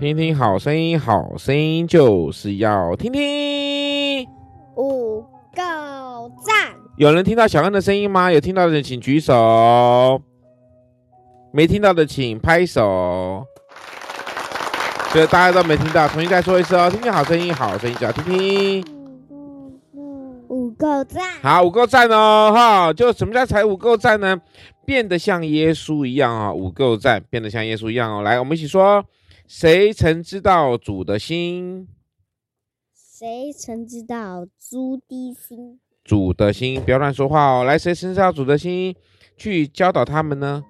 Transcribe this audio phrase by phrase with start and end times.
[0.00, 4.26] 听听好声音，好声音就是要听听。
[4.74, 5.20] 五
[5.52, 5.60] 个
[6.42, 6.74] 赞！
[6.96, 8.32] 有人听到小恩的声音吗？
[8.32, 10.18] 有听到的请举手，
[11.52, 13.44] 没听到的请拍手。
[15.10, 16.88] 所以大家都没听到，重新再说一次哦。
[16.90, 18.82] 听听好声音，好声音就要听听。
[20.48, 24.40] 五个赞，好，五个赞哦，哈，就什么叫才五个赞呢？
[24.86, 28.22] 变得像耶稣一样啊，五个赞，变得像耶稣一样哦。
[28.22, 29.04] 来，我们一起说，
[29.52, 31.88] 谁曾知道主的心？
[32.94, 35.80] 谁曾知道主的心？
[36.04, 37.64] 主的心，不要乱说话哦。
[37.64, 38.94] 来，谁曾知道主的心？
[39.36, 40.62] 去教导他们呢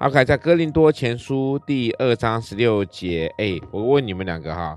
[0.00, 4.76] ？OK，在哥林多前书第二章十六节，哎，我问你们两个哈，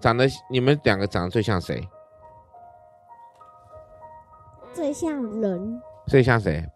[0.00, 1.88] 长得你们两个长得最像谁？
[4.74, 6.68] 最像人，最像谁？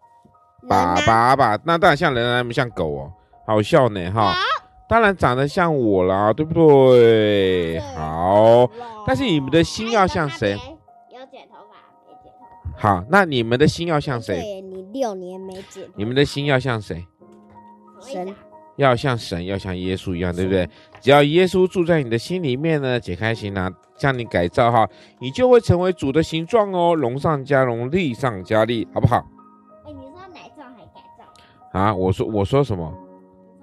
[0.68, 3.12] 爸爸吧，那当然像人，还不像狗哦，
[3.44, 4.32] 好笑呢哈。
[4.90, 7.78] 当然长得像我啦，对不对？
[7.94, 8.68] 好，
[9.06, 10.54] 但是你们的心要像谁？
[11.10, 12.96] 有剪头发没剪头发？
[12.96, 14.40] 好，那你们的心要像谁？
[14.40, 15.88] 对，你六年没剪。
[15.94, 17.06] 你们的心要像谁？
[18.00, 18.34] 神。
[18.74, 20.68] 要像神，要像耶稣一样，对不对？
[21.00, 24.88] 只要耶稣住在你的心里面呢，解开心囊，将你改造哈，
[25.20, 29.24] 你就会成为主的形状哦，荣上加荣，力上加力，好不好？
[29.86, 31.78] 哎，你说哪造还改造？
[31.78, 32.92] 啊，我说我说什么？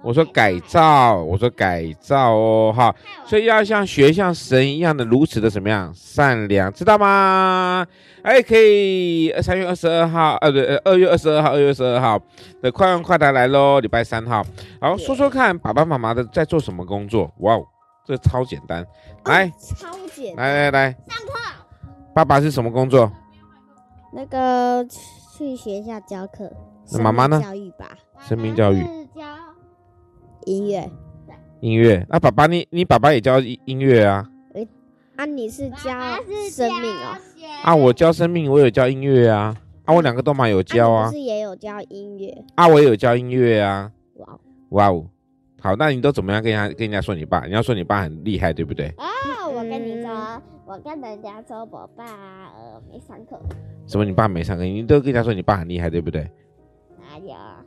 [0.08, 2.94] 我说改造，我说改造哦，哈，
[3.26, 7.86] 所以要像学像神一样的如此的什么样善良，知道吗？
[8.22, 12.18] 哎，可以，三月二十二号，呃，对，二月二十二号，二月二十二号
[12.62, 14.42] 的快问快答来喽，礼拜三号，
[14.80, 17.30] 好，说说看，爸爸妈妈的在做什么工作？
[17.40, 17.62] 哇哦，
[18.06, 18.82] 这超简单，
[19.26, 21.34] 来，超简单，来来来，上课。
[22.14, 23.12] 爸爸是什么工作？
[24.14, 24.82] 那个
[25.36, 26.50] 去学校教课。
[26.92, 27.42] 那妈妈呢？
[27.42, 27.90] 教育吧，
[28.26, 28.82] 生命教育。
[30.48, 30.90] 音乐，
[31.60, 32.06] 音乐。
[32.08, 34.26] 那爸爸你你爸爸也教音音乐啊？
[34.54, 34.66] 哎，
[35.16, 35.90] 啊你是教
[36.50, 37.18] 生命哦？
[37.62, 39.54] 啊我教生命，我有教音乐啊。
[39.84, 41.06] 啊我两个都蛮有教啊。
[41.08, 42.44] 不是也有教音乐？
[42.54, 43.92] 啊我也有教音乐啊。
[44.16, 44.38] 哇
[44.70, 45.06] 哇哦，
[45.60, 47.44] 好，那你都怎么样跟人家跟人家说你爸？
[47.44, 48.86] 你要说你爸很厉害，对不对？
[48.96, 49.04] 啊，
[49.48, 53.38] 我跟你说，我跟人家说我爸呃没上课。
[53.86, 54.04] 什么？
[54.04, 54.64] 你爸没上课？
[54.64, 56.26] 你都跟人家说你爸很厉害，对不对？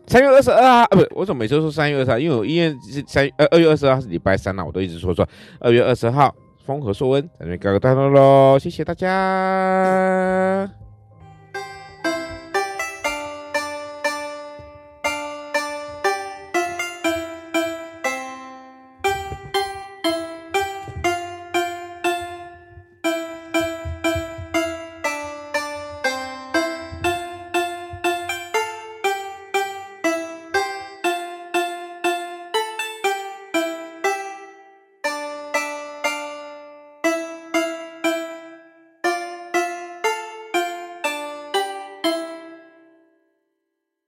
[0.08, 2.20] 三月二十二号啊，不，我怎么每次都说三月二十二？
[2.20, 5.28] 因为我医院是三呃二月二十号是礼拜三呐，我都一直说说
[5.60, 6.34] 二月二十号。
[6.64, 9.08] 风和硕恩在这边告个段落喽，谢谢大家。